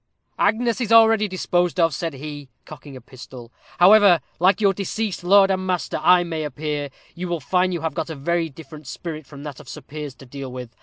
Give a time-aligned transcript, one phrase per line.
[0.39, 3.51] "Agnes is already disposed of," said he, cocking a pistol.
[3.77, 7.93] "However like your deceased 'lord and master' I may appear, you will find you have
[7.93, 10.75] got a very different spirit from that of Sir Piers to deal with.